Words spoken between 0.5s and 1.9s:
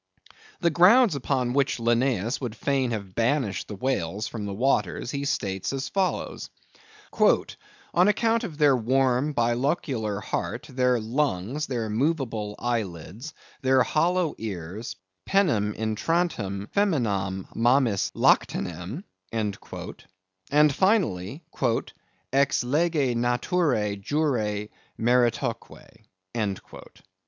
The grounds upon which